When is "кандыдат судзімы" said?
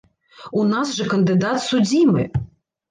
1.13-2.29